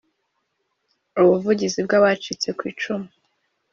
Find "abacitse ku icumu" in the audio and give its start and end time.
1.99-3.07